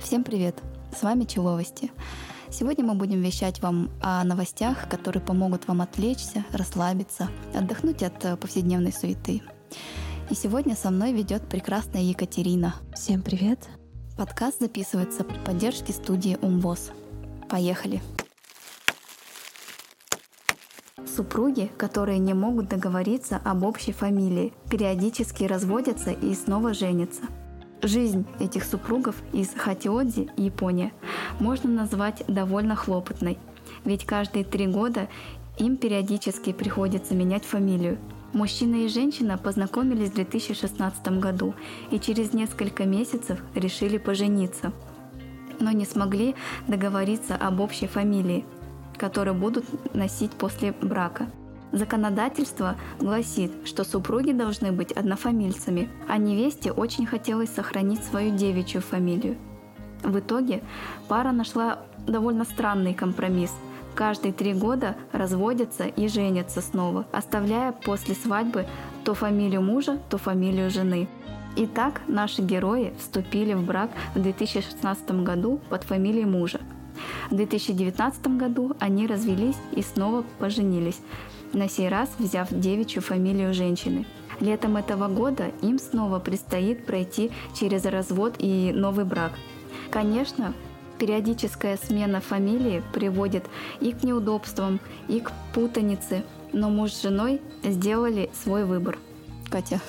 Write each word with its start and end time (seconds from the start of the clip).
Всем 0.00 0.24
привет! 0.24 0.58
С 0.98 1.02
вами 1.02 1.24
Человости. 1.24 1.92
Сегодня 2.50 2.84
мы 2.84 2.94
будем 2.94 3.20
вещать 3.20 3.60
вам 3.60 3.90
о 4.00 4.24
новостях, 4.24 4.88
которые 4.88 5.22
помогут 5.22 5.68
вам 5.68 5.82
отвлечься, 5.82 6.44
расслабиться, 6.52 7.28
отдохнуть 7.54 8.02
от 8.02 8.24
э, 8.24 8.36
повседневной 8.36 8.92
суеты. 8.92 9.42
И 10.30 10.34
сегодня 10.34 10.74
со 10.74 10.90
мной 10.90 11.12
ведет 11.12 11.46
прекрасная 11.48 12.00
Екатерина. 12.00 12.74
Всем 12.94 13.20
привет! 13.20 13.68
Подкаст 14.16 14.60
записывается 14.60 15.22
при 15.22 15.38
поддержке 15.38 15.92
студии 15.92 16.38
Умвоз. 16.40 16.90
Поехали! 17.48 18.00
Супруги, 21.14 21.70
которые 21.76 22.18
не 22.18 22.32
могут 22.32 22.68
договориться 22.68 23.36
об 23.44 23.64
общей 23.64 23.92
фамилии, 23.92 24.54
периодически 24.70 25.44
разводятся 25.44 26.10
и 26.10 26.34
снова 26.34 26.72
женятся– 26.72 27.22
Жизнь 27.82 28.26
этих 28.38 28.64
супругов 28.64 29.14
из 29.32 29.54
Хатиодзи, 29.54 30.28
Япония, 30.36 30.92
можно 31.38 31.70
назвать 31.70 32.22
довольно 32.28 32.76
хлопотной, 32.76 33.38
ведь 33.86 34.04
каждые 34.04 34.44
три 34.44 34.66
года 34.66 35.08
им 35.56 35.78
периодически 35.78 36.52
приходится 36.52 37.14
менять 37.14 37.44
фамилию. 37.44 37.96
Мужчина 38.34 38.84
и 38.84 38.88
женщина 38.88 39.38
познакомились 39.38 40.10
в 40.10 40.14
2016 40.14 41.20
году 41.20 41.54
и 41.90 41.98
через 41.98 42.34
несколько 42.34 42.84
месяцев 42.84 43.40
решили 43.54 43.96
пожениться, 43.96 44.74
но 45.58 45.70
не 45.70 45.86
смогли 45.86 46.34
договориться 46.68 47.34
об 47.34 47.60
общей 47.60 47.86
фамилии, 47.86 48.44
которую 48.98 49.36
будут 49.36 49.64
носить 49.94 50.32
после 50.32 50.72
брака– 50.72 51.30
Законодательство 51.72 52.76
гласит, 52.98 53.52
что 53.64 53.84
супруги 53.84 54.32
должны 54.32 54.72
быть 54.72 54.90
однофамильцами, 54.90 55.88
а 56.08 56.18
невесте 56.18 56.72
очень 56.72 57.06
хотелось 57.06 57.50
сохранить 57.50 58.02
свою 58.02 58.36
девичью 58.36 58.82
фамилию. 58.82 59.36
В 60.02 60.18
итоге 60.18 60.62
пара 61.08 61.30
нашла 61.30 61.80
довольно 62.06 62.44
странный 62.44 62.94
компромисс. 62.94 63.52
Каждые 63.94 64.32
три 64.32 64.52
года 64.52 64.96
разводятся 65.12 65.84
и 65.84 66.08
женятся 66.08 66.60
снова, 66.60 67.06
оставляя 67.12 67.72
после 67.72 68.14
свадьбы 68.14 68.66
то 69.04 69.14
фамилию 69.14 69.62
мужа, 69.62 69.98
то 70.08 70.18
фамилию 70.18 70.70
жены. 70.70 71.08
Итак, 71.56 72.00
наши 72.08 72.42
герои 72.42 72.94
вступили 72.98 73.54
в 73.54 73.64
брак 73.64 73.90
в 74.14 74.22
2016 74.22 75.10
году 75.22 75.60
под 75.68 75.84
фамилией 75.84 76.24
мужа. 76.24 76.60
В 77.30 77.34
2019 77.34 78.26
году 78.36 78.76
они 78.78 79.06
развелись 79.06 79.56
и 79.72 79.82
снова 79.82 80.24
поженились 80.38 81.00
на 81.52 81.68
сей 81.68 81.88
раз 81.88 82.08
взяв 82.18 82.48
девичью 82.50 83.02
фамилию 83.02 83.54
женщины. 83.54 84.06
Летом 84.40 84.76
этого 84.76 85.08
года 85.08 85.50
им 85.62 85.78
снова 85.78 86.18
предстоит 86.18 86.86
пройти 86.86 87.30
через 87.58 87.84
развод 87.84 88.36
и 88.38 88.72
новый 88.74 89.04
брак. 89.04 89.32
Конечно, 89.90 90.54
периодическая 90.98 91.78
смена 91.82 92.20
фамилии 92.20 92.82
приводит 92.92 93.44
и 93.80 93.92
к 93.92 94.02
неудобствам, 94.02 94.80
и 95.08 95.20
к 95.20 95.32
путанице, 95.54 96.24
но 96.52 96.70
муж 96.70 96.92
с 96.92 97.02
женой 97.02 97.40
сделали 97.62 98.30
свой 98.42 98.64
выбор. 98.64 98.98
Катя, 99.50 99.80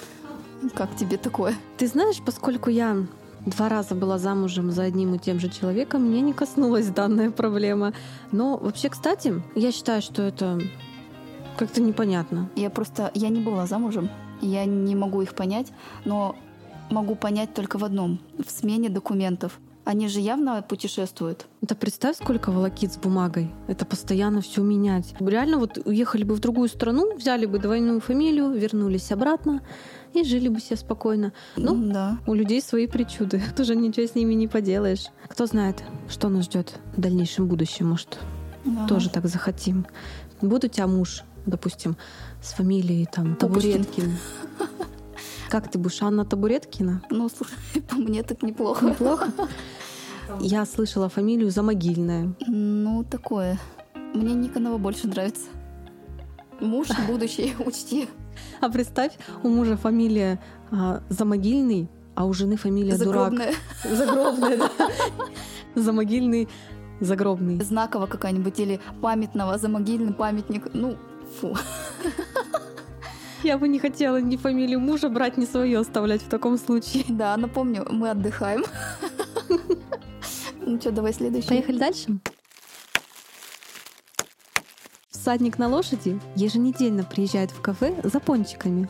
как 0.76 0.96
тебе 0.96 1.18
такое? 1.18 1.56
Ты 1.78 1.88
знаешь, 1.88 2.22
поскольку 2.26 2.70
я 2.70 2.98
два 3.46 3.70
раза 3.70 3.96
была 3.96 4.18
замужем 4.18 4.72
за 4.72 4.84
одним 4.84 5.16
и 5.16 5.20
тем 5.20 5.40
же 5.40 5.50
человеком, 5.50 6.04
мне 6.04 6.22
не 6.22 6.34
коснулась 6.34 6.88
данная 6.88 7.32
проблема. 7.32 7.94
Но 8.32 8.58
вообще, 8.58 8.90
кстати, 8.90 9.42
я 9.56 9.72
считаю, 9.72 10.02
что 10.02 10.22
это 10.22 10.60
как-то 11.58 11.82
непонятно. 11.82 12.50
Я 12.56 12.70
просто, 12.70 13.12
я 13.14 13.30
не 13.30 13.42
была 13.42 13.66
замужем, 13.68 14.10
я 14.42 14.66
не 14.66 14.96
могу 14.96 15.22
их 15.22 15.36
понять, 15.36 15.68
но 16.06 16.36
могу 16.90 17.16
понять 17.16 17.54
только 17.54 17.78
в 17.78 17.84
одном— 17.84 18.20
в 18.38 18.50
смене 18.50 18.90
документов. 18.90 19.60
Они 19.84 20.08
же 20.08 20.20
явно 20.20 20.62
путешествуют. 20.62 21.48
Это 21.62 21.74
представь, 21.74 22.18
сколько 22.18 22.52
волокит 22.52 22.94
с 22.94 22.98
бумагой. 22.98 23.50
Это 23.68 23.84
постоянно 23.84 24.42
все 24.42 24.62
менять. 24.62 25.16
Реально 25.20 25.58
вот 25.58 25.80
уехали 25.86 26.24
бы 26.24 26.36
в 26.36 26.40
другую 26.40 26.70
страну, 26.70 27.16
взяли 27.16 27.48
бы 27.48 27.58
двойную 27.58 28.00
фамилию, 28.00 28.52
вернулись 28.52 29.12
обратно 29.12 29.62
и 30.14 30.24
жили 30.24 30.50
бы 30.50 30.60
себе 30.60 30.78
спокойно. 30.78 31.34
Ну, 31.56 31.92
да. 31.92 32.20
у 32.28 32.36
людей 32.36 32.62
свои 32.62 32.86
причуды. 32.86 33.42
Тоже 33.58 33.76
ничего 33.76 34.06
с 34.06 34.14
ними 34.14 34.36
не 34.36 34.48
поделаешь. 34.48 35.08
Кто 35.28 35.48
знает, 35.48 35.84
что 36.08 36.30
нас 36.30 36.46
ждет 36.46 36.80
в 36.96 37.02
дальнейшем 37.02 37.48
будущем. 37.48 37.90
Может, 37.90 38.20
да. 38.66 38.86
тоже 38.86 39.10
так 39.10 39.26
захотим. 39.26 39.88
Буду 40.42 40.68
у 40.68 40.70
тебя 40.70 40.86
муж 40.88 41.24
допустим, 41.46 41.96
с 42.42 42.54
фамилией 42.54 43.08
там 43.12 43.36
Табуреткин. 43.36 44.18
Как 45.50 45.70
ты 45.70 45.78
будешь, 45.78 46.02
Анна 46.02 46.26
Табуреткина? 46.26 47.04
Ну, 47.10 47.30
слушай, 47.30 47.82
по 47.90 47.96
мне 47.96 48.24
так 48.24 48.42
неплохо. 48.42 48.86
Неплохо? 48.86 49.28
Я 50.40 50.66
слышала 50.66 51.10
фамилию 51.10 51.52
Замогильная. 51.52 52.34
Ну, 52.48 53.04
такое. 53.04 53.60
Мне 54.14 54.34
Никонова 54.34 54.78
больше 54.78 55.08
нравится. 55.08 55.48
Муж 56.62 56.88
будущий, 57.08 57.54
учти. 57.66 58.08
А 58.62 58.70
представь, 58.70 59.18
у 59.44 59.50
мужа 59.50 59.76
фамилия 59.76 60.40
а, 60.72 61.02
Замогильный, 61.10 61.90
а 62.16 62.26
у 62.26 62.34
жены 62.34 62.56
фамилия 62.56 62.96
Загробная. 62.96 63.54
Дурак. 63.84 63.98
Загробная, 63.98 64.58
да. 64.58 64.72
Замогильный, 65.76 66.48
загробный. 67.00 67.62
Знаково 67.62 68.06
какая-нибудь 68.06 68.60
или 68.60 68.80
памятного, 69.02 69.58
замогильный 69.58 70.14
памятник. 70.14 70.74
Ну, 70.74 70.98
Фу. 71.40 71.56
Я 73.44 73.58
бы 73.58 73.68
не 73.68 73.80
хотела 73.80 74.22
ни 74.22 74.38
фамилию 74.38 74.80
мужа 74.80 75.10
брать, 75.10 75.38
ни 75.38 75.46
свое 75.46 75.80
оставлять 75.80 76.22
в 76.22 76.30
таком 76.30 76.58
случае. 76.58 77.06
Да, 77.10 77.36
напомню, 77.38 77.88
мы 77.90 78.10
отдыхаем. 78.10 78.64
Ну 80.64 80.80
что, 80.80 80.92
давай 80.92 81.14
следующий. 81.14 81.48
Поехали 81.48 81.78
дальше. 81.78 82.20
Всадник 85.10 85.58
на 85.58 85.68
лошади 85.68 86.20
еженедельно 86.36 87.04
приезжает 87.04 87.52
в 87.52 87.62
кафе 87.62 87.96
за 88.04 88.20
пончиками. 88.20 88.90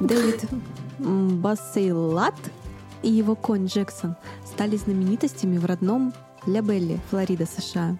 Дэвид 0.00 0.44
Бассейлат 0.98 2.34
и 3.02 3.10
его 3.10 3.34
конь 3.34 3.66
Джексон 3.66 4.16
стали 4.44 4.76
знаменитостями 4.76 5.58
в 5.58 5.64
родном 5.64 6.12
Лябелле, 6.46 7.00
Флорида, 7.10 7.46
США. 7.46 7.96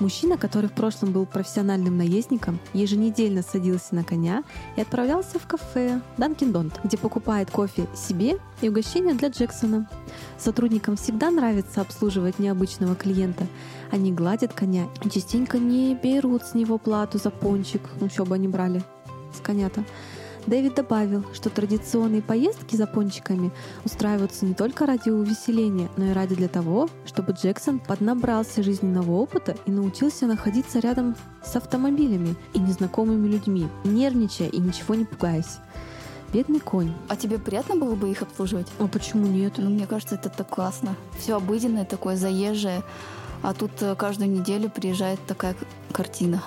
Мужчина, 0.00 0.38
который 0.38 0.68
в 0.68 0.72
прошлом 0.72 1.10
был 1.10 1.26
профессиональным 1.26 1.96
наездником, 1.96 2.60
еженедельно 2.72 3.42
садился 3.42 3.96
на 3.96 4.04
коня 4.04 4.44
и 4.76 4.80
отправлялся 4.80 5.40
в 5.40 5.46
кафе 5.46 6.00
Данкин 6.18 6.52
Донт, 6.52 6.80
где 6.84 6.96
покупает 6.96 7.50
кофе 7.50 7.88
себе 7.96 8.38
и 8.60 8.68
угощение 8.68 9.14
для 9.14 9.28
Джексона. 9.28 9.88
Сотрудникам 10.38 10.96
всегда 10.96 11.32
нравится 11.32 11.80
обслуживать 11.80 12.38
необычного 12.38 12.94
клиента. 12.94 13.48
Они 13.90 14.12
гладят 14.12 14.52
коня 14.52 14.86
и 15.02 15.10
частенько 15.10 15.58
не 15.58 15.96
берут 15.96 16.44
с 16.44 16.54
него 16.54 16.78
плату 16.78 17.18
за 17.18 17.30
пончик, 17.30 17.82
ну 18.00 18.08
что 18.08 18.24
бы 18.24 18.36
они 18.36 18.46
брали 18.46 18.84
с 19.34 19.40
коня-то. 19.40 19.84
Дэвид 20.48 20.76
добавил, 20.76 21.24
что 21.34 21.50
традиционные 21.50 22.22
поездки 22.22 22.74
за 22.74 22.86
пончиками 22.86 23.52
устраиваются 23.84 24.46
не 24.46 24.54
только 24.54 24.86
ради 24.86 25.10
увеселения, 25.10 25.90
но 25.98 26.06
и 26.06 26.12
ради 26.12 26.34
для 26.36 26.48
того, 26.48 26.88
чтобы 27.04 27.32
Джексон 27.32 27.78
поднабрался 27.78 28.62
жизненного 28.62 29.12
опыта 29.12 29.56
и 29.66 29.70
научился 29.70 30.26
находиться 30.26 30.78
рядом 30.78 31.16
с 31.44 31.54
автомобилями 31.54 32.34
и 32.54 32.60
незнакомыми 32.60 33.28
людьми, 33.28 33.68
нервничая 33.84 34.48
и 34.48 34.58
ничего 34.58 34.94
не 34.94 35.04
пугаясь. 35.04 35.58
Бедный 36.32 36.60
конь. 36.60 36.94
А 37.08 37.16
тебе 37.16 37.38
приятно 37.38 37.76
было 37.76 37.94
бы 37.94 38.10
их 38.10 38.22
обслуживать? 38.22 38.68
А 38.78 38.88
почему 38.88 39.26
нет? 39.26 39.54
Ну, 39.58 39.68
мне 39.68 39.86
кажется, 39.86 40.14
это 40.14 40.30
так 40.30 40.48
классно. 40.48 40.94
Все 41.18 41.36
обыденное, 41.36 41.84
такое 41.84 42.16
заезжее. 42.16 42.82
А 43.42 43.52
тут 43.52 43.70
э, 43.80 43.94
каждую 43.96 44.30
неделю 44.30 44.70
приезжает 44.70 45.20
такая 45.26 45.54
картина. 45.92 46.42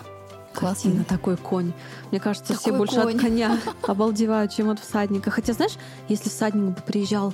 Классно. 0.54 1.04
такой 1.04 1.38
конь. 1.38 1.74
Мне 2.12 2.20
кажется, 2.20 2.54
такой 2.54 2.62
все 2.62 2.78
больше 2.78 3.02
конь. 3.02 3.16
от 3.16 3.22
коня 3.22 3.60
обалдевают, 3.88 4.52
чем 4.52 4.70
от 4.70 4.80
всадника. 4.80 5.32
Хотя, 5.32 5.54
знаешь, 5.54 5.74
если 6.08 6.30
всадник 6.30 6.76
бы 6.76 6.82
приезжал 6.82 7.34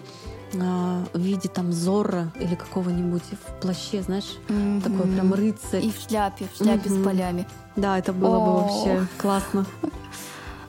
а, 0.56 1.04
в 1.14 1.19
виде 1.19 1.50
там 1.50 1.72
Зорро 1.72 2.31
или 2.40 2.56
какого-нибудь 2.56 3.24
в 3.24 3.62
плаще, 3.62 4.02
знаешь, 4.02 4.38
mm-hmm. 4.48 4.81
такой 4.81 5.12
прям 5.12 5.34
рыцарь. 5.34 5.86
И 5.86 5.92
в 5.92 6.00
шляпе, 6.00 6.46
в 6.54 6.58
шляпе 6.58 6.90
mm-hmm. 6.90 7.02
с 7.02 7.04
полями. 7.04 7.48
Да, 7.75 7.98
это 8.00 8.14
было 8.14 8.40
бы 8.40 8.62
вообще 8.62 9.08
классно. 9.18 9.66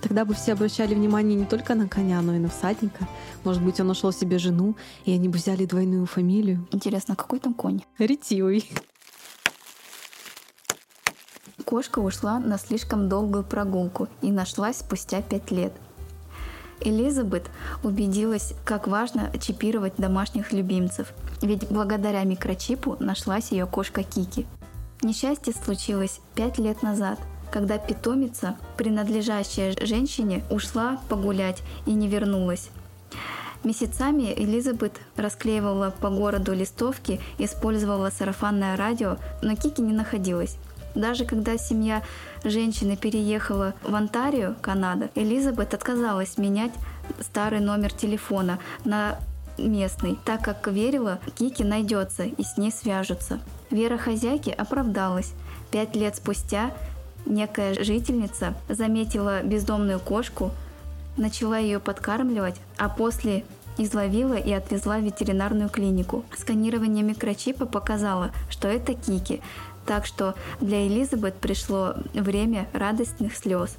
Тогда 0.01 0.25
бы 0.25 0.35
все 0.35 0.53
обращали 0.53 0.94
внимание 0.94 1.37
не 1.37 1.44
только 1.44 1.75
на 1.75 1.89
коня, 1.89 2.23
но 2.23 2.35
и 2.35 2.39
на 2.39 2.49
всадника. 2.49 3.09
Может 3.44 3.62
быть, 3.62 3.81
он 3.81 3.89
нашел 3.89 4.12
себе 4.12 4.39
жену, 4.39 4.77
и 5.05 5.12
они 5.12 5.29
бы 5.29 5.39
взяли 5.39 5.65
двойную 5.65 6.06
фамилию. 6.06 6.67
Интересно, 6.71 7.17
какой 7.17 7.41
там 7.41 7.53
конь? 7.53 7.83
Ретивый 7.99 8.65
кошка 11.69 11.99
ушла 11.99 12.38
на 12.38 12.56
слишком 12.56 13.11
долгую 13.11 13.44
прогулку 13.44 14.09
и 14.23 14.32
нашлась 14.32 14.79
спустя 14.79 15.20
пять 15.20 15.50
лет. 15.50 15.75
Элизабет 16.81 17.50
убедилась, 17.82 18.55
как 18.65 18.88
важно 18.88 19.31
чипировать 19.38 19.97
домашних 19.99 20.55
любимцев, 20.55 21.12
ведь 21.43 21.69
благодаря 21.69 22.25
микрочипу 22.25 22.97
нашлась 23.00 23.53
ее 23.53 23.67
кошка 23.67 24.03
Кики. 24.03 24.47
Несчастье 25.03 25.53
случилось 25.53 26.20
пять 26.35 26.56
лет 26.56 26.82
назад, 26.82 27.19
когда 27.53 27.76
питомица, 27.76 28.56
принадлежащая 28.79 29.76
женщине, 29.85 30.44
ушла 30.50 30.99
погулять 31.11 31.62
и 31.85 31.93
не 31.93 32.09
вернулась. 32.09 32.70
Месяцами 33.62 34.32
Элизабет 34.35 34.99
расклеивала 35.17 35.93
по 36.00 36.09
городу 36.09 36.55
листовки, 36.55 37.20
использовала 37.37 38.09
сарафанное 38.09 38.75
радио, 38.75 39.19
но 39.43 39.55
Кики 39.55 39.82
не 39.82 39.93
находилась. 39.93 40.56
Даже 40.99 41.25
когда 41.25 41.56
семья 41.56 42.03
женщины 42.43 42.97
переехала 42.97 43.73
в 43.85 43.95
Онтарио, 43.95 44.55
Канада, 44.61 45.11
Элизабет 45.15 45.73
отказалась 45.73 46.39
менять 46.39 46.73
старый 47.21 47.61
номер 47.61 47.93
телефона 47.93 48.59
на 48.85 49.21
местный, 49.59 50.19
так 50.25 50.43
как 50.43 50.67
верила, 50.67 51.21
Кики 51.37 51.62
найдется 51.62 52.25
и 52.25 52.43
с 52.43 52.56
ней 52.56 52.73
свяжутся. 52.73 53.39
Вера 53.71 53.97
хозяйки 53.97 54.50
оправдалась. 54.50 55.35
Пять 55.71 55.95
лет 55.95 56.17
спустя 56.17 56.73
некая 57.27 57.75
жительница 57.75 58.55
заметила 58.69 59.41
бездомную 59.44 60.01
кошку, 60.01 60.51
начала 61.17 61.59
ее 61.59 61.79
подкармливать, 61.79 62.56
а 62.77 62.89
после 62.89 63.44
изловила 63.77 64.35
и 64.35 64.51
отвезла 64.51 64.99
в 64.99 65.05
ветеринарную 65.05 65.69
клинику. 65.69 66.25
Сканирование 66.37 67.05
микрочипа 67.05 67.67
показало, 67.67 68.33
что 68.51 68.67
это 68.67 68.94
Кики, 68.94 69.41
так 69.88 70.05
что 70.05 70.35
для 70.61 70.87
Элизабет 70.87 71.37
пришло 71.37 71.94
время 72.12 72.69
радостных 72.75 73.35
слез. 73.35 73.76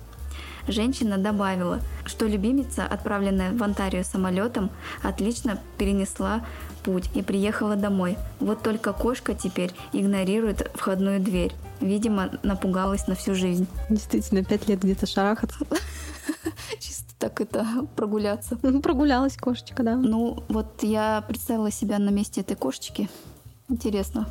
Женщина 0.67 1.17
добавила, 1.17 1.79
что 2.05 2.25
любимица, 2.25 2.85
отправленная 2.85 3.51
в 3.51 3.61
Онтарио 3.61 4.03
самолетом, 4.03 4.71
отлично 5.03 5.61
перенесла 5.77 6.43
путь 6.83 7.09
и 7.13 7.21
приехала 7.21 7.75
домой. 7.75 8.17
Вот 8.39 8.63
только 8.63 8.91
кошка 8.91 9.35
теперь 9.35 9.71
игнорирует 9.93 10.71
входную 10.73 11.19
дверь. 11.19 11.53
Видимо, 11.79 12.31
напугалась 12.41 13.07
на 13.07 13.15
всю 13.15 13.35
жизнь. 13.35 13.67
Действительно, 13.89 14.43
пять 14.43 14.67
лет 14.67 14.81
где-то 14.81 15.05
шарахаться. 15.05 15.59
Чисто 16.79 17.13
так 17.19 17.39
это 17.39 17.65
прогуляться. 17.95 18.57
Ну, 18.63 18.81
прогулялась 18.81 19.37
кошечка, 19.37 19.83
да. 19.83 19.95
Ну, 19.95 20.43
вот 20.49 20.81
я 20.81 21.23
представила 21.27 21.69
себя 21.69 21.99
на 21.99 22.09
месте 22.09 22.41
этой 22.41 22.55
кошечки. 22.55 23.09
Интересно, 23.69 24.27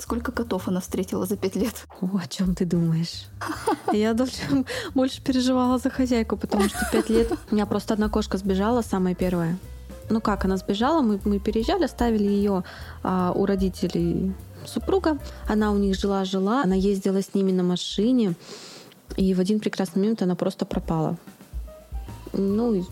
сколько 0.00 0.32
котов 0.32 0.68
она 0.68 0.80
встретила 0.80 1.26
за 1.26 1.36
пять 1.36 1.56
лет? 1.56 1.86
О, 2.00 2.18
о 2.18 2.26
чем 2.28 2.54
ты 2.54 2.64
думаешь? 2.64 3.26
Я 3.92 4.14
дольше, 4.14 4.64
больше 4.94 5.22
переживала 5.22 5.78
за 5.78 5.90
хозяйку, 5.90 6.36
потому 6.36 6.68
что 6.68 6.78
пять 6.92 7.08
лет 7.10 7.32
у 7.50 7.54
меня 7.54 7.66
просто 7.66 7.94
одна 7.94 8.08
кошка 8.08 8.38
сбежала, 8.38 8.82
самая 8.82 9.14
первая. 9.14 9.58
Ну 10.08 10.20
как, 10.20 10.44
она 10.44 10.56
сбежала, 10.56 11.02
мы, 11.02 11.20
мы 11.24 11.38
переезжали, 11.40 11.84
оставили 11.84 12.24
ее 12.28 12.64
а, 13.02 13.32
у 13.34 13.44
родителей 13.44 14.32
супруга. 14.64 15.18
Она 15.48 15.72
у 15.72 15.78
них 15.78 15.96
жила-жила, 15.98 16.62
она 16.62 16.74
ездила 16.74 17.22
с 17.22 17.34
ними 17.34 17.52
на 17.52 17.62
машине, 17.62 18.34
и 19.16 19.34
в 19.34 19.40
один 19.40 19.60
прекрасный 19.60 20.00
момент 20.00 20.22
она 20.22 20.34
просто 20.34 20.64
пропала. 20.64 21.16
Ну, 22.32 22.74
и 22.74 22.82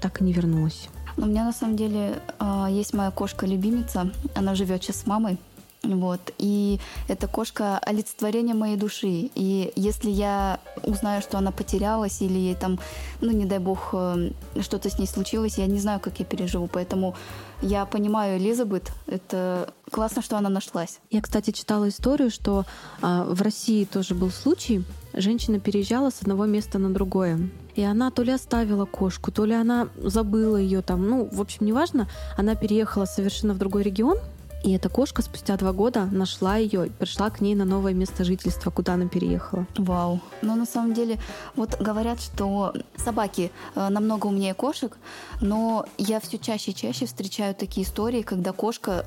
так 0.00 0.20
и 0.20 0.24
не 0.24 0.32
вернулась. 0.32 0.88
У 1.16 1.26
меня 1.26 1.44
на 1.44 1.52
самом 1.52 1.76
деле 1.76 2.20
а, 2.38 2.68
есть 2.70 2.94
моя 2.94 3.10
кошка-любимица. 3.10 4.10
Она 4.34 4.54
живет 4.54 4.82
сейчас 4.82 4.96
с 4.96 5.06
мамой. 5.06 5.38
Вот. 5.82 6.20
И 6.38 6.78
эта 7.08 7.26
кошка 7.26 7.78
олицетворение 7.78 8.54
моей 8.54 8.76
души. 8.76 9.30
И 9.34 9.72
если 9.74 10.10
я 10.10 10.60
узнаю, 10.84 11.22
что 11.22 11.38
она 11.38 11.50
потерялась 11.50 12.22
или 12.22 12.38
ей 12.38 12.54
там, 12.54 12.78
ну, 13.20 13.32
не 13.32 13.46
дай 13.46 13.58
бог, 13.58 13.90
э, 13.92 14.30
что-то 14.60 14.90
с 14.90 14.98
ней 14.98 15.06
случилось, 15.06 15.58
я 15.58 15.66
не 15.66 15.80
знаю, 15.80 15.98
как 15.98 16.20
я 16.20 16.24
переживу. 16.24 16.68
Поэтому 16.72 17.16
я 17.62 17.84
понимаю 17.84 18.38
Элизабет. 18.38 18.92
Это 19.06 19.72
классно, 19.90 20.22
что 20.22 20.36
она 20.36 20.48
нашлась. 20.48 21.00
Я, 21.10 21.20
кстати, 21.20 21.50
читала 21.50 21.88
историю, 21.88 22.30
что 22.30 22.64
а, 23.00 23.24
в 23.24 23.40
России 23.42 23.84
тоже 23.84 24.14
был 24.14 24.30
случай. 24.30 24.84
Женщина 25.14 25.60
переезжала 25.60 26.10
с 26.10 26.22
одного 26.22 26.46
места 26.46 26.78
на 26.78 26.92
другое. 26.92 27.38
И 27.74 27.82
она 27.82 28.10
то 28.10 28.22
ли 28.22 28.32
оставила 28.32 28.84
кошку, 28.84 29.30
то 29.30 29.44
ли 29.44 29.54
она 29.54 29.88
забыла 29.96 30.56
ее 30.56 30.82
там. 30.82 31.08
Ну, 31.08 31.28
в 31.30 31.40
общем, 31.40 31.66
неважно. 31.66 32.08
Она 32.36 32.54
переехала 32.54 33.04
совершенно 33.04 33.54
в 33.54 33.58
другой 33.58 33.82
регион, 33.82 34.18
и 34.62 34.72
эта 34.72 34.88
кошка 34.88 35.22
спустя 35.22 35.56
два 35.56 35.72
года 35.72 36.06
нашла 36.06 36.56
ее 36.56 36.86
и 36.86 36.90
пришла 36.90 37.30
к 37.30 37.40
ней 37.40 37.54
на 37.54 37.64
новое 37.64 37.94
место 37.94 38.24
жительства, 38.24 38.70
куда 38.70 38.94
она 38.94 39.08
переехала. 39.08 39.66
Вау. 39.76 40.20
Но 40.40 40.54
на 40.54 40.66
самом 40.66 40.94
деле, 40.94 41.18
вот 41.56 41.80
говорят, 41.80 42.20
что 42.20 42.72
собаки 42.96 43.50
э, 43.74 43.88
намного 43.88 44.26
умнее 44.26 44.54
кошек, 44.54 44.96
но 45.40 45.84
я 45.98 46.20
все 46.20 46.38
чаще 46.38 46.70
и 46.70 46.74
чаще 46.74 47.06
встречаю 47.06 47.54
такие 47.54 47.86
истории, 47.86 48.22
когда 48.22 48.52
кошка 48.52 49.04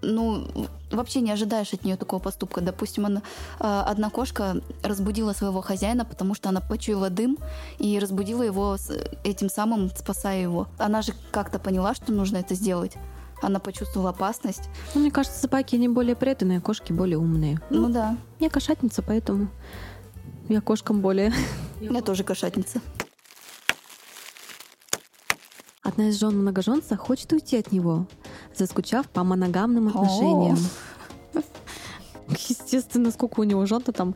ну, 0.00 0.46
вообще 0.90 1.20
не 1.20 1.32
ожидаешь 1.32 1.72
от 1.72 1.84
нее 1.84 1.96
такого 1.96 2.20
поступка. 2.20 2.60
Допустим, 2.60 3.06
она, 3.06 3.22
э, 3.60 3.82
одна 3.86 4.10
кошка 4.10 4.60
разбудила 4.82 5.32
своего 5.32 5.60
хозяина, 5.60 6.04
потому 6.04 6.34
что 6.34 6.50
она 6.50 6.60
почуяла 6.60 7.10
дым 7.10 7.38
и 7.78 7.98
разбудила 7.98 8.42
его 8.42 8.76
с, 8.76 8.90
этим 9.24 9.48
самым, 9.48 9.90
спасая 9.90 10.42
его. 10.42 10.68
Она 10.78 11.02
же 11.02 11.14
как-то 11.30 11.58
поняла, 11.58 11.94
что 11.94 12.12
нужно 12.12 12.36
это 12.36 12.54
сделать 12.54 12.96
она 13.42 13.58
почувствовала 13.58 14.10
опасность. 14.10 14.68
Ну, 14.94 15.00
мне 15.00 15.10
кажется, 15.10 15.38
собаки, 15.38 15.76
они 15.76 15.88
более 15.88 16.16
преданные, 16.16 16.58
а 16.58 16.60
кошки 16.60 16.92
более 16.92 17.18
умные. 17.18 17.60
Ну, 17.70 17.88
ну 17.88 17.92
да. 17.92 18.16
Я 18.40 18.50
кошатница, 18.50 19.02
поэтому 19.02 19.48
я 20.48 20.60
кошкам 20.60 21.00
более... 21.00 21.32
Я 21.80 22.02
тоже 22.02 22.24
кошатница. 22.24 22.80
Одна 25.82 26.08
из 26.08 26.18
жен 26.18 26.36
многоженца 26.36 26.96
хочет 26.96 27.32
уйти 27.32 27.56
от 27.56 27.72
него, 27.72 28.06
заскучав 28.54 29.08
по 29.08 29.24
моногамным 29.24 29.88
отношениям. 29.88 30.58
Естественно, 32.28 33.10
сколько 33.10 33.40
у 33.40 33.44
него 33.44 33.64
жен-то 33.64 33.92
там. 33.92 34.14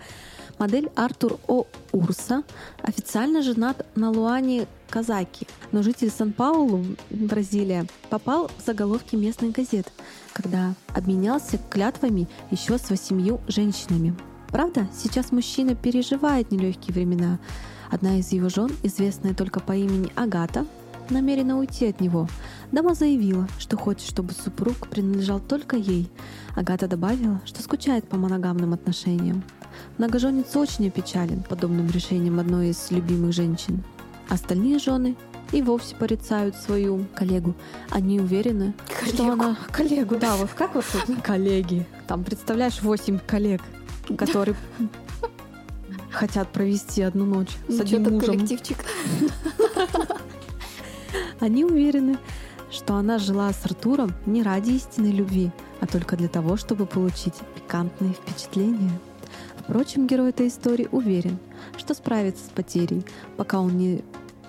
Модель 0.58 0.90
Артур 0.96 1.38
О. 1.48 1.64
Урса 1.92 2.42
официально 2.82 3.42
женат 3.42 3.86
на 3.94 4.10
Луане 4.10 4.66
Казаки, 4.92 5.46
но 5.72 5.82
житель 5.82 6.10
Сан-Паулу, 6.10 6.84
Бразилия, 7.08 7.86
попал 8.10 8.50
в 8.58 8.66
заголовки 8.66 9.16
местных 9.16 9.52
газет, 9.52 9.90
когда 10.34 10.74
обменялся 10.94 11.58
клятвами 11.70 12.28
еще 12.50 12.76
с 12.76 12.90
восемью 12.90 13.40
женщинами. 13.48 14.14
Правда, 14.48 14.86
сейчас 14.94 15.32
мужчина 15.32 15.74
переживает 15.74 16.50
нелегкие 16.50 16.92
времена. 16.92 17.38
Одна 17.90 18.18
из 18.18 18.32
его 18.32 18.50
жен, 18.50 18.70
известная 18.82 19.32
только 19.32 19.60
по 19.60 19.72
имени 19.72 20.12
Агата, 20.14 20.66
намерена 21.08 21.58
уйти 21.58 21.86
от 21.86 22.00
него. 22.02 22.28
Дама 22.70 22.94
заявила, 22.94 23.48
что 23.58 23.78
хочет, 23.78 24.06
чтобы 24.06 24.34
супруг 24.34 24.88
принадлежал 24.88 25.40
только 25.40 25.76
ей. 25.76 26.10
Агата 26.54 26.86
добавила, 26.86 27.40
что 27.46 27.62
скучает 27.62 28.06
по 28.06 28.18
моногамным 28.18 28.74
отношениям. 28.74 29.42
Многоженец 29.96 30.54
очень 30.54 30.88
опечален 30.88 31.42
подобным 31.42 31.88
решением 31.88 32.38
одной 32.38 32.70
из 32.70 32.90
любимых 32.90 33.32
женщин. 33.32 33.82
Остальные 34.32 34.78
жены 34.78 35.14
и 35.52 35.60
вовсе 35.60 35.94
порицают 35.94 36.56
свою 36.56 37.04
коллегу. 37.14 37.54
Они 37.90 38.18
уверены, 38.18 38.72
коллегу. 38.88 39.14
что 39.14 39.32
она... 39.32 39.58
Коллегу, 39.70 40.16
да, 40.16 40.36
вот 40.36 40.48
как 40.54 40.74
вот 40.74 40.86
коллеги. 41.22 41.86
Там, 42.06 42.24
представляешь, 42.24 42.80
восемь 42.80 43.18
коллег, 43.18 43.60
которые 44.16 44.56
хотят 46.10 46.48
провести 46.48 47.02
одну 47.02 47.26
ночь 47.26 47.50
с 47.68 47.78
одним 47.78 48.04
мужем. 48.04 48.20
коллективчик. 48.20 48.78
Они 51.40 51.66
уверены, 51.66 52.16
что 52.70 52.94
она 52.94 53.18
жила 53.18 53.52
с 53.52 53.66
Артуром 53.66 54.14
не 54.24 54.42
ради 54.42 54.70
истинной 54.70 55.12
любви, 55.12 55.50
а 55.80 55.86
только 55.86 56.16
для 56.16 56.28
того, 56.28 56.56
чтобы 56.56 56.86
получить 56.86 57.34
пикантные 57.54 58.14
впечатления. 58.14 58.92
Впрочем, 59.58 60.06
герой 60.06 60.30
этой 60.30 60.48
истории 60.48 60.88
уверен, 60.90 61.38
что 61.76 61.92
справится 61.94 62.46
с 62.46 62.48
потерей, 62.48 63.04
пока 63.36 63.60
он 63.60 63.76
не 63.76 64.02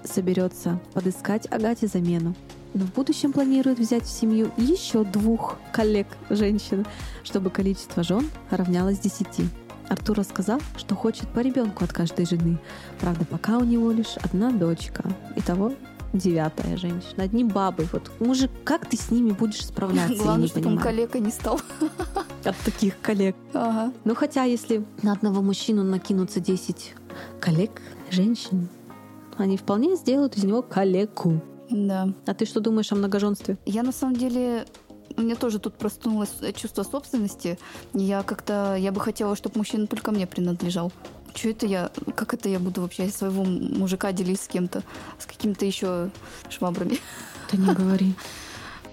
соберется 0.05 0.79
подыскать 0.93 1.51
Агате 1.51 1.88
замену. 1.88 2.36
Но 2.74 2.86
в 2.86 2.93
будущем 2.93 3.31
планирует 3.31 3.77
взять 3.77 4.03
в 4.03 4.10
семью 4.10 4.51
еще 4.57 5.03
двух 5.03 5.57
коллег-женщин, 5.72 6.86
чтобы 7.24 7.50
количество 7.50 8.03
жен 8.03 8.29
равнялось 8.50 9.00
десяти. 9.00 9.48
Артур 9.89 10.17
рассказал, 10.17 10.60
что 10.77 10.95
хочет 10.95 11.27
по 11.29 11.39
ребенку 11.39 11.83
от 11.83 11.93
каждой 11.93 12.25
жены. 12.25 12.57
Правда, 13.00 13.25
пока 13.25 13.57
у 13.57 13.63
него 13.63 13.91
лишь 13.91 14.17
одна 14.17 14.51
дочка. 14.51 15.03
Итого 15.36 15.74
девятая 16.13 16.77
женщина. 16.77 17.24
Одни 17.24 17.43
бабы. 17.43 17.88
Вот 17.91 18.12
мужик, 18.19 18.51
как 18.63 18.88
ты 18.88 18.98
с 18.98 19.12
ними 19.12 19.31
будешь 19.31 19.65
справляться? 19.65 20.15
Главное, 20.15 20.48
чтобы 20.48 20.69
он 20.69 20.79
коллега 20.79 21.19
не 21.19 21.31
стал. 21.31 21.60
От 22.43 22.57
таких 22.57 23.00
коллег. 23.01 23.36
Ага. 23.53 23.93
Ну, 24.03 24.15
хотя, 24.15 24.43
если 24.43 24.83
на 25.01 25.12
одного 25.13 25.41
мужчину 25.41 25.83
накинуться 25.83 26.39
10 26.39 26.93
коллег, 27.39 27.81
женщин, 28.10 28.67
они 29.38 29.58
вполне 29.58 29.96
сделают 29.96 30.38
из 30.38 30.44
него 30.44 30.62
коллегу. 30.62 31.42
Да. 31.70 32.10
А 32.25 32.34
ты 32.34 32.46
что 32.46 32.60
думаешь 32.60 32.92
о 32.92 32.96
многоженстве? 32.96 33.58
Я 33.66 33.84
на 33.84 33.92
самом 33.92 34.16
деле 34.16 34.66
у 35.18 35.22
меня 35.22 35.36
тоже 35.36 35.60
тут 35.60 35.75
проснулось 35.75 36.34
чувство 36.56 36.84
собственности. 36.84 37.58
Я 37.94 38.24
как-то, 38.24 38.75
я 38.75 38.92
бы 38.92 39.00
хотела, 39.00 39.36
чтобы 39.36 39.58
мужчина 39.58 39.88
только 39.88 40.12
мне 40.12 40.28
принадлежал. 40.28 40.92
Что 41.36 41.50
это 41.50 41.66
я, 41.66 41.92
как 42.16 42.34
это 42.34 42.50
я 42.50 42.60
буду 42.60 42.82
вообще 42.82 43.08
своего 43.10 43.44
мужика 43.44 44.12
делить 44.12 44.42
с 44.42 44.48
кем-то, 44.48 44.84
с 45.20 45.25
какими-то 45.25 45.66
еще 45.66 46.10
швабрами? 46.50 47.00
Да 47.52 47.58
не 47.58 47.74
говори. 47.74 48.13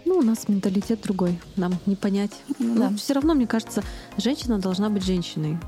Ну, 0.07 0.17
у 0.17 0.23
нас 0.23 0.49
менталитет 0.49 1.03
другой, 1.03 1.39
нам 1.57 1.75
не 1.87 1.97
понять. 1.97 2.33
Ну, 2.59 2.77
да. 2.77 2.91
Но 2.91 2.97
все 2.97 3.13
равно, 3.13 3.35
мне 3.35 3.47
кажется, 3.47 3.83
женщина 4.17 4.59
должна 4.59 4.89
быть 4.89 5.05
женщиной. 5.05 5.59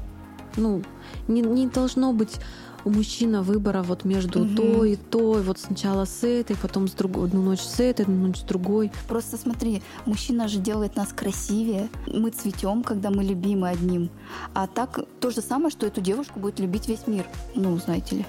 Ну, 0.56 0.82
не, 1.28 1.42
не 1.42 1.66
должно 1.68 2.12
быть 2.12 2.38
у 2.84 2.90
мужчины 2.90 3.42
выбора 3.42 3.82
вот 3.82 4.04
между 4.04 4.40
Мгм. 4.44 4.56
то 4.56 4.84
и 4.84 4.96
то, 4.96 5.38
и 5.38 5.42
вот 5.42 5.58
сначала 5.58 6.04
с 6.04 6.24
этой, 6.24 6.56
потом 6.56 6.88
с 6.88 6.92
другой, 6.92 7.26
одну 7.28 7.42
ночь 7.42 7.60
с 7.60 7.80
этой, 7.80 8.02
одну 8.02 8.26
ночь 8.28 8.38
с 8.38 8.42
другой. 8.42 8.90
Просто 9.08 9.36
смотри, 9.36 9.82
мужчина 10.06 10.48
же 10.48 10.58
делает 10.58 10.96
нас 10.96 11.12
красивее. 11.12 11.88
Мы 12.06 12.30
цветем, 12.30 12.82
когда 12.82 13.10
мы 13.10 13.22
любимы 13.24 13.68
одним. 13.68 14.10
А 14.54 14.66
так 14.66 14.98
то 15.20 15.30
же 15.30 15.40
самое, 15.40 15.70
что 15.70 15.86
эту 15.86 16.00
девушку 16.00 16.40
будет 16.40 16.58
любить 16.60 16.88
весь 16.88 17.06
мир. 17.06 17.26
Ну, 17.54 17.76
знаете 17.78 18.16
ли. 18.16 18.26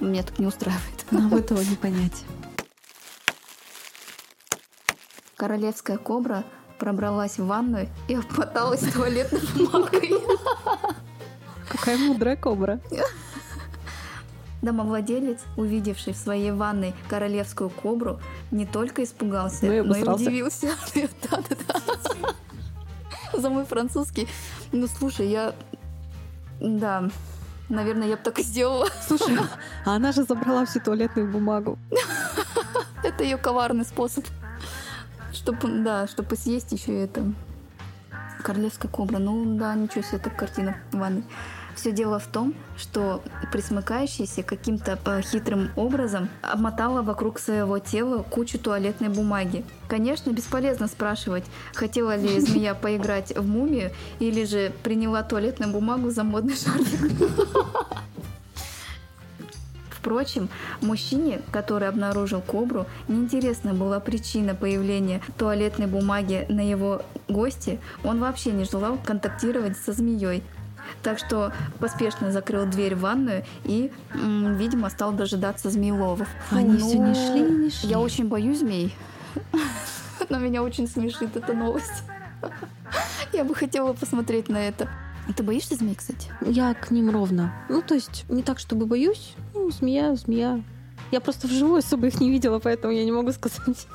Меня 0.00 0.22
так 0.22 0.38
не 0.38 0.46
устраивает. 0.46 1.06
Нам 1.10 1.32
этого 1.34 1.60
не 1.60 1.76
понять. 1.76 2.24
Королевская 5.36 5.98
кобра 5.98 6.44
пробралась 6.78 7.38
в 7.38 7.46
ванную 7.46 7.88
и 8.08 8.14
обмоталась 8.14 8.80
туалетной 8.92 9.40
бумагой. 9.54 10.12
Какая 11.68 11.98
мудрая 11.98 12.36
кобра. 12.36 12.80
Домовладелец, 14.66 15.38
увидевший 15.56 16.12
в 16.12 16.16
своей 16.16 16.50
ванной 16.50 16.92
королевскую 17.08 17.70
кобру, 17.70 18.18
не 18.50 18.66
только 18.66 19.04
испугался, 19.04 19.66
Но 19.66 19.72
и 19.72 19.80
но 19.80 19.94
и 19.94 20.02
удивился. 20.02 20.70
Да-да-да. 21.30 22.34
За 23.32 23.48
мой 23.48 23.64
французский. 23.64 24.26
Ну, 24.72 24.88
слушай, 24.88 25.28
я... 25.28 25.54
Да, 26.60 27.08
наверное, 27.68 28.08
я 28.08 28.16
бы 28.16 28.22
так 28.24 28.40
и 28.40 28.42
сделала. 28.42 28.88
Слушай, 29.06 29.38
а 29.84 29.94
она 29.94 30.10
же 30.10 30.24
забрала 30.24 30.66
всю 30.66 30.80
туалетную 30.80 31.30
бумагу. 31.30 31.78
Это 33.04 33.22
ее 33.22 33.36
коварный 33.36 33.84
способ. 33.84 34.24
Чтобы, 35.32 35.68
да, 35.84 36.08
чтобы 36.08 36.34
съесть 36.34 36.72
еще 36.72 37.04
это. 37.04 37.22
Королевская 38.42 38.90
кобра. 38.90 39.18
Ну 39.18 39.56
да, 39.56 39.76
ничего 39.76 40.02
себе, 40.02 40.18
так 40.18 40.36
картина 40.36 40.76
в 40.90 40.96
ванной. 40.96 41.22
Все 41.76 41.92
дело 41.92 42.18
в 42.18 42.26
том, 42.26 42.54
что 42.78 43.22
присмыкающаяся 43.52 44.42
каким-то 44.42 44.98
э, 45.04 45.20
хитрым 45.20 45.70
образом 45.76 46.30
обмотала 46.40 47.02
вокруг 47.02 47.38
своего 47.38 47.78
тела 47.78 48.22
кучу 48.22 48.58
туалетной 48.58 49.10
бумаги. 49.10 49.62
Конечно, 49.86 50.30
бесполезно 50.30 50.88
спрашивать, 50.88 51.44
хотела 51.74 52.16
ли 52.16 52.40
змея 52.40 52.74
поиграть 52.74 53.36
в 53.36 53.46
мумию 53.46 53.92
или 54.20 54.44
же 54.46 54.72
приняла 54.82 55.22
туалетную 55.22 55.70
бумагу 55.70 56.10
за 56.10 56.24
модный 56.24 56.56
шарфик. 56.56 57.12
Впрочем, 59.90 60.48
мужчине, 60.80 61.40
который 61.50 61.88
обнаружил 61.88 62.40
кобру, 62.40 62.86
неинтересна 63.08 63.74
была 63.74 63.98
причина 63.98 64.54
появления 64.54 65.20
туалетной 65.36 65.88
бумаги 65.88 66.46
на 66.48 66.60
его 66.60 67.02
гости. 67.28 67.80
Он 68.04 68.20
вообще 68.20 68.52
не 68.52 68.64
желал 68.64 68.98
контактировать 69.04 69.76
со 69.76 69.92
змеей. 69.92 70.44
Так 71.02 71.18
что 71.18 71.52
поспешно 71.78 72.32
закрыл 72.32 72.66
дверь 72.66 72.94
в 72.94 73.00
ванную 73.00 73.44
и, 73.64 73.92
м, 74.14 74.56
видимо, 74.56 74.90
стал 74.90 75.12
дожидаться 75.12 75.70
змееловов. 75.70 76.28
Они 76.50 76.78
все 76.78 76.98
не 76.98 77.08
ну, 77.08 77.14
шли, 77.14 77.40
не 77.40 77.70
шли. 77.70 77.88
Я 77.88 77.98
очень 77.98 78.28
боюсь 78.28 78.60
змей. 78.60 78.94
Но 80.28 80.38
меня 80.38 80.62
очень 80.62 80.88
смешит 80.88 81.36
эта 81.36 81.52
новость. 81.52 82.02
Я 83.32 83.44
бы 83.44 83.54
хотела 83.54 83.92
посмотреть 83.92 84.48
на 84.48 84.58
это. 84.58 84.88
Ты 85.36 85.42
боишься 85.42 85.74
змей, 85.74 85.94
кстати? 85.94 86.30
Я 86.40 86.74
к 86.74 86.90
ним 86.90 87.10
ровно. 87.10 87.52
Ну, 87.68 87.82
то 87.82 87.94
есть, 87.94 88.24
не 88.28 88.42
так, 88.42 88.58
чтобы 88.58 88.86
боюсь. 88.86 89.34
Ну, 89.54 89.70
змея, 89.70 90.14
змея. 90.14 90.62
Я 91.10 91.20
просто 91.20 91.46
вживую 91.46 91.78
особо 91.78 92.06
их 92.06 92.20
не 92.20 92.30
видела, 92.30 92.58
поэтому 92.58 92.92
я 92.92 93.04
не 93.04 93.12
могу 93.12 93.32
сказать. 93.32 93.86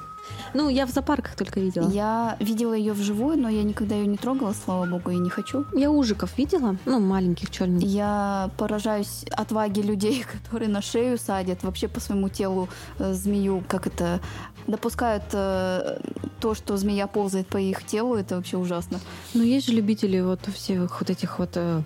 Ну, 0.53 0.69
я 0.69 0.85
в 0.85 0.89
зоопарках 0.89 1.35
только 1.35 1.59
видела. 1.59 1.89
Я, 1.89 2.01
Я 2.01 2.35
видела 2.39 2.73
ее 2.73 2.93
вживую, 2.93 3.37
но 3.37 3.49
я 3.49 3.63
никогда 3.63 3.95
ее 3.95 4.07
не 4.07 4.17
трогала, 4.17 4.53
слава 4.53 4.85
богу, 4.85 5.11
и 5.11 5.17
не 5.17 5.29
хочу. 5.29 5.65
ужиков 5.89 6.37
видела, 6.37 6.75
ну, 6.85 6.99
маленьких 6.99 7.49
черных. 7.51 7.83
Я 7.83 8.49
поражаюсь 8.57 9.25
отваге 9.31 9.81
людей, 9.81 10.25
которые 10.43 10.69
на 10.69 10.81
шею 10.81 11.17
садят, 11.17 11.63
вообще 11.63 11.87
по 11.87 11.99
своему 11.99 12.29
телу 12.29 12.67
э, 12.99 13.13
змею, 13.13 13.63
как 13.67 13.87
это, 13.87 14.19
допускают 14.67 15.23
э, 15.33 15.99
то, 16.39 16.53
что 16.55 16.77
змея 16.77 17.07
ползает 17.07 17.47
по 17.47 17.57
их 17.57 17.85
телу, 17.85 18.15
это 18.15 18.35
вообще 18.35 18.57
ужасно. 18.57 18.99
Но 19.33 19.43
есть 19.43 19.67
же 19.67 19.73
любители 19.73 20.19
вот 20.19 20.41
всех 20.53 20.99
вот 20.99 21.09
этих 21.09 21.39
вот 21.39 21.51
э, 21.55 21.81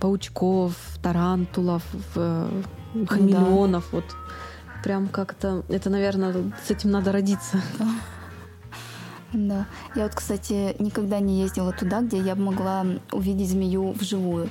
паучков, 0.00 0.74
тарантулов, 1.02 1.82
э, 2.16 2.62
хамелеонов, 3.08 3.92
вот. 3.92 4.04
Прям 4.84 5.08
как-то, 5.08 5.64
это, 5.70 5.88
наверное, 5.88 6.52
с 6.62 6.70
этим 6.70 6.90
надо 6.90 7.10
родиться. 7.10 7.60
Да. 9.32 9.66
Я 9.96 10.04
вот, 10.04 10.14
кстати, 10.14 10.80
никогда 10.80 11.18
не 11.18 11.40
ездила 11.40 11.72
туда, 11.72 12.02
где 12.02 12.20
я 12.20 12.36
бы 12.36 12.42
могла 12.42 12.86
увидеть 13.10 13.50
змею 13.50 13.90
вживую. 13.90 14.48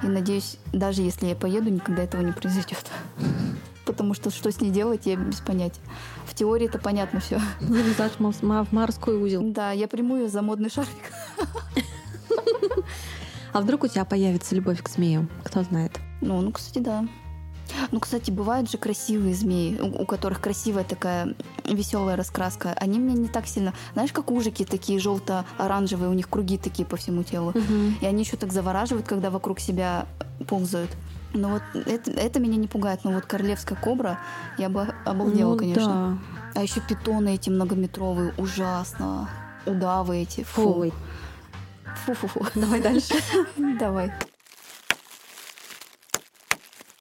И 0.00 0.06
надеюсь, 0.06 0.58
даже 0.72 1.02
если 1.02 1.26
я 1.26 1.34
поеду, 1.34 1.70
никогда 1.70 2.04
этого 2.04 2.22
не 2.22 2.30
произойдет. 2.30 2.88
Потому 3.84 4.14
что 4.14 4.30
что 4.30 4.52
с 4.52 4.60
ней 4.60 4.70
делать, 4.70 5.06
я 5.06 5.16
без 5.16 5.40
понятия. 5.40 5.80
В 6.24 6.34
теории 6.36 6.68
это 6.68 6.78
понятно 6.78 7.18
все. 7.18 7.40
Залезать 7.58 8.12
в 8.20 8.72
морской 8.72 9.16
узел. 9.16 9.42
Да, 9.42 9.72
я 9.72 9.88
приму 9.88 10.18
ее 10.18 10.28
за 10.28 10.40
модный 10.40 10.70
шарфик. 10.70 11.10
А 13.52 13.60
вдруг 13.60 13.84
у 13.84 13.88
тебя 13.88 14.04
появится 14.06 14.54
любовь 14.54 14.82
к 14.82 14.88
змеям? 14.88 15.28
Кто 15.44 15.62
знает? 15.62 15.98
Ну, 16.22 16.40
ну, 16.40 16.52
кстати, 16.52 16.78
да. 16.78 17.06
Ну, 17.92 18.00
кстати, 18.00 18.30
бывают 18.30 18.70
же 18.70 18.78
красивые 18.78 19.34
змеи, 19.34 19.78
у, 19.78 20.02
у 20.02 20.06
которых 20.06 20.40
красивая 20.40 20.82
такая 20.82 21.34
веселая 21.64 22.16
раскраска. 22.16 22.72
Они 22.80 22.98
мне 22.98 23.14
не 23.14 23.28
так 23.28 23.46
сильно... 23.46 23.74
Знаешь, 23.92 24.12
как 24.12 24.30
ужики 24.30 24.64
такие 24.64 24.98
желто-оранжевые, 24.98 26.08
у 26.08 26.14
них 26.14 26.28
круги 26.28 26.56
такие 26.56 26.86
по 26.86 26.96
всему 26.96 27.22
телу. 27.22 27.52
И 28.00 28.06
они 28.06 28.22
еще 28.22 28.36
так 28.38 28.50
завораживают, 28.52 29.06
когда 29.06 29.30
вокруг 29.30 29.60
себя 29.60 30.06
ползают. 30.48 30.90
Но 31.34 31.48
вот 31.50 31.62
это, 31.86 32.10
это 32.10 32.40
меня 32.40 32.56
не 32.56 32.66
пугает. 32.66 33.00
Но 33.04 33.12
вот 33.12 33.26
королевская 33.26 33.76
кобра, 33.78 34.18
я 34.58 34.68
бы 34.70 34.88
обалдела, 35.04 35.52
Ну 35.52 35.58
конечно. 35.58 36.18
да. 36.54 36.60
А 36.60 36.62
еще 36.62 36.80
питоны 36.80 37.34
эти 37.34 37.50
многометровые, 37.50 38.34
ужасно. 38.38 39.28
Удавы 39.66 40.16
эти. 40.18 40.44
Фу. 40.44 40.90
Фу-фу-фу. 42.06 42.46
Давай 42.54 42.80
дальше. 42.80 43.14
Давай. 43.78 44.12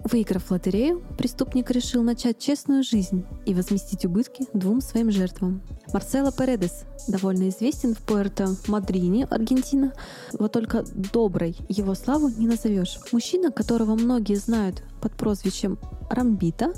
Выиграв 0.04 0.50
лотерею, 0.50 1.04
преступник 1.18 1.70
решил 1.72 2.02
начать 2.02 2.40
честную 2.40 2.84
жизнь 2.84 3.26
и 3.46 3.54
возместить 3.54 4.06
убытки 4.06 4.46
двум 4.54 4.82
своим 4.82 5.12
жертвам. 5.12 5.62
Марсело 5.94 6.32
Передес 6.32 6.86
довольно 7.08 7.50
известен 7.50 7.94
в 7.94 8.06
Пуэрто-Мадрине, 8.06 9.28
Аргентина. 9.30 9.94
Вот 10.34 10.54
только 10.54 10.84
доброй 11.14 11.56
его 11.70 11.94
славу 11.94 12.30
не 12.30 12.48
назовешь. 12.48 12.98
Мужчина, 13.12 13.52
которого 13.52 13.96
многие 13.96 14.36
знают 14.36 14.84
под 15.02 15.14
прозвищем 15.14 15.80
Рамбита, 16.10 16.74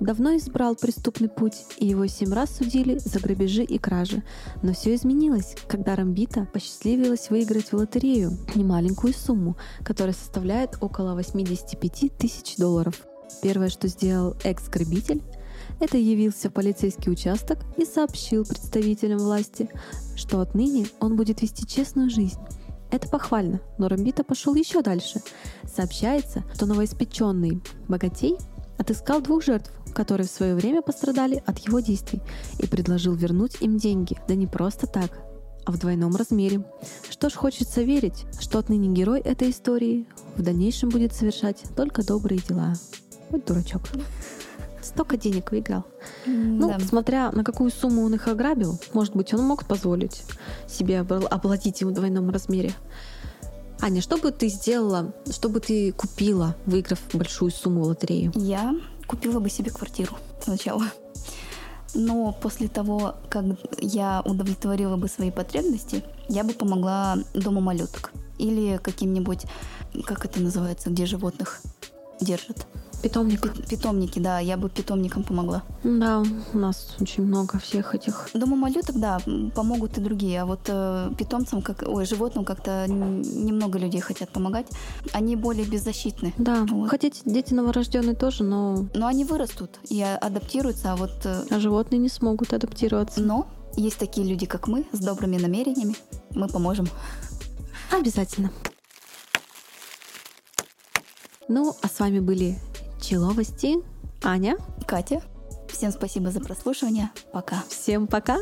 давно 0.00 0.36
избрал 0.36 0.74
преступный 0.74 1.28
путь, 1.28 1.64
и 1.78 1.86
его 1.86 2.06
семь 2.06 2.32
раз 2.32 2.56
судили 2.56 2.98
за 2.98 3.20
грабежи 3.20 3.62
и 3.62 3.78
кражи. 3.78 4.22
Но 4.62 4.72
все 4.72 4.94
изменилось, 4.94 5.54
когда 5.68 5.94
Рамбита 5.94 6.46
посчастливилось 6.52 7.30
выиграть 7.30 7.72
в 7.72 7.74
лотерею 7.74 8.32
немаленькую 8.54 9.12
сумму, 9.12 9.56
которая 9.84 10.14
составляет 10.14 10.78
около 10.80 11.14
85 11.14 12.16
тысяч 12.16 12.56
долларов. 12.56 13.06
Первое, 13.42 13.68
что 13.68 13.88
сделал 13.88 14.34
экс-грабитель, 14.44 15.22
это 15.80 15.98
явился 15.98 16.48
в 16.48 16.52
полицейский 16.52 17.12
участок 17.12 17.58
и 17.76 17.84
сообщил 17.84 18.44
представителям 18.44 19.18
власти, 19.18 19.68
что 20.16 20.40
отныне 20.40 20.86
он 21.00 21.16
будет 21.16 21.42
вести 21.42 21.66
честную 21.66 22.08
жизнь. 22.08 22.40
Это 22.96 23.10
похвально, 23.10 23.60
но 23.76 23.88
Рамбита 23.88 24.24
пошел 24.24 24.54
еще 24.54 24.80
дальше. 24.80 25.20
Сообщается, 25.70 26.44
что 26.54 26.64
новоиспеченный 26.64 27.62
богатей 27.88 28.38
отыскал 28.78 29.20
двух 29.20 29.44
жертв, 29.44 29.70
которые 29.94 30.26
в 30.26 30.30
свое 30.30 30.54
время 30.54 30.80
пострадали 30.80 31.42
от 31.44 31.58
его 31.58 31.80
действий, 31.80 32.22
и 32.58 32.66
предложил 32.66 33.12
вернуть 33.12 33.58
им 33.60 33.76
деньги. 33.76 34.16
Да 34.26 34.34
не 34.34 34.46
просто 34.46 34.86
так, 34.86 35.10
а 35.66 35.72
в 35.72 35.78
двойном 35.78 36.16
размере. 36.16 36.64
Что 37.10 37.28
ж, 37.28 37.34
хочется 37.34 37.82
верить, 37.82 38.24
что 38.40 38.60
отныне 38.60 38.88
герой 38.88 39.20
этой 39.20 39.50
истории 39.50 40.06
в 40.34 40.40
дальнейшем 40.40 40.88
будет 40.88 41.12
совершать 41.12 41.64
только 41.76 42.02
добрые 42.02 42.40
дела. 42.40 42.72
Вот 43.28 43.44
дурачок. 43.44 43.82
Столько 44.86 45.16
денег 45.16 45.50
выиграл. 45.50 45.84
Ну, 46.26 46.68
Да. 46.68 46.78
смотря 46.78 47.32
на 47.32 47.42
какую 47.42 47.70
сумму 47.70 48.04
он 48.04 48.14
их 48.14 48.28
ограбил, 48.28 48.78
может 48.92 49.16
быть, 49.16 49.34
он 49.34 49.42
мог 49.42 49.66
позволить 49.66 50.22
себе 50.68 51.00
оплатить 51.00 51.82
им 51.82 51.88
в 51.88 51.92
двойном 51.92 52.30
размере. 52.30 52.72
Аня, 53.80 54.00
что 54.00 54.16
бы 54.16 54.30
ты 54.30 54.48
сделала, 54.48 55.12
что 55.30 55.48
бы 55.48 55.60
ты 55.60 55.92
купила, 55.92 56.54
выиграв 56.66 57.00
большую 57.12 57.50
сумму 57.50 57.82
в 57.82 57.88
лотерею? 57.88 58.32
Я 58.34 58.74
купила 59.06 59.40
бы 59.40 59.50
себе 59.50 59.70
квартиру 59.70 60.16
сначала. 60.42 60.84
Но 61.94 62.32
после 62.40 62.68
того, 62.68 63.14
как 63.28 63.44
я 63.80 64.22
удовлетворила 64.24 64.96
бы 64.96 65.08
свои 65.08 65.30
потребности, 65.30 66.04
я 66.28 66.44
бы 66.44 66.52
помогла 66.52 67.16
дому 67.34 67.60
малюток. 67.60 68.12
Или 68.38 68.78
каким-нибудь, 68.82 69.46
как 70.04 70.24
это 70.24 70.40
называется, 70.40 70.90
где 70.90 71.06
животных 71.06 71.60
держат. 72.20 72.66
Питомник. 73.02 73.40
Пи- 73.40 73.62
питомники, 73.62 74.18
да, 74.18 74.40
я 74.40 74.56
бы 74.56 74.68
питомникам 74.68 75.22
помогла. 75.22 75.62
Да, 75.84 76.24
у 76.54 76.58
нас 76.58 76.96
очень 77.00 77.24
много 77.24 77.58
всех 77.58 77.94
этих. 77.94 78.30
Думаю, 78.34 78.56
малюток, 78.56 78.98
да, 78.98 79.18
помогут 79.54 79.98
и 79.98 80.00
другие, 80.00 80.42
а 80.42 80.46
вот 80.46 80.60
э, 80.66 81.10
питомцам, 81.16 81.62
как, 81.62 81.84
ой, 81.86 82.04
животным 82.06 82.44
как-то 82.44 82.86
немного 82.88 83.78
людей 83.78 84.00
хотят 84.00 84.30
помогать. 84.30 84.66
Они 85.12 85.36
более 85.36 85.66
беззащитны. 85.66 86.32
Да, 86.38 86.66
Вот. 86.68 86.90
хотя 86.90 87.08
эти 87.08 87.20
дети 87.24 87.54
новорожденные 87.54 88.16
тоже, 88.16 88.42
но, 88.42 88.86
Но 88.94 89.06
они 89.06 89.24
вырастут 89.24 89.78
и 89.88 90.00
а- 90.02 90.16
адаптируются, 90.16 90.92
а 90.92 90.96
вот... 90.96 91.12
э, 91.24 91.44
а 91.50 91.60
животные 91.60 91.98
не 91.98 92.08
смогут 92.08 92.52
адаптироваться. 92.52 93.20
Но 93.20 93.46
есть 93.76 93.98
такие 93.98 94.26
люди, 94.26 94.46
как 94.46 94.66
мы, 94.68 94.84
с 94.92 94.98
добрыми 94.98 95.36
намерениями. 95.36 95.94
Мы 96.30 96.48
поможем. 96.48 96.88
Обязательно. 97.92 98.50
Ну, 101.48 101.76
а 101.82 101.86
с 101.88 102.00
вами 102.00 102.18
были 102.18 102.58
Человости, 103.08 103.76
Аня. 104.24 104.56
Катя, 104.84 105.22
всем 105.68 105.92
спасибо 105.92 106.32
за 106.32 106.40
прослушивание. 106.40 107.10
Пока. 107.32 107.62
Всем 107.68 108.08
пока! 108.08 108.38